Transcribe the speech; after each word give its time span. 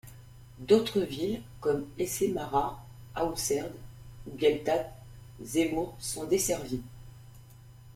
D'autres 0.57 1.01
villes 1.01 1.43
comme 1.59 1.85
Es-Semara, 1.99 2.83
Aousserd 3.15 3.67
et 4.25 4.35
Gueltat 4.35 4.91
Zemmour 5.43 5.93
sont 5.99 6.23
desservies. 6.25 6.81